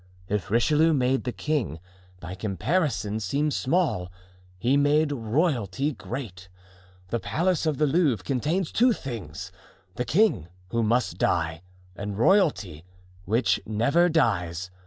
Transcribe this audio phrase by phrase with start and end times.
[0.27, 1.79] If Richelieu made the king,
[2.19, 4.11] by comparison, seem small,
[4.57, 6.49] he made royalty great.
[7.09, 11.61] The Palace of the Louvre contains two things—the king, who must die,
[11.95, 12.83] and royalty,
[13.25, 14.71] which never dies.